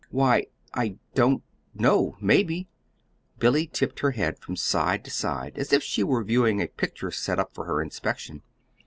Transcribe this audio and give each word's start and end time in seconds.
"Why, 0.09 0.47
I 0.73 0.97
don't 1.13 1.43
know; 1.75 2.17
maybe!" 2.19 2.67
Billy 3.37 3.67
tipped 3.67 3.99
her 3.99 4.09
head 4.09 4.39
from 4.39 4.55
side 4.55 5.05
to 5.05 5.11
side 5.11 5.59
as 5.59 5.71
if 5.71 5.83
she 5.83 6.03
were 6.03 6.23
viewing 6.23 6.59
a 6.59 6.65
picture 6.67 7.11
set 7.11 7.37
up 7.37 7.53
for 7.53 7.65
her 7.65 7.83
inspection. 7.83 8.41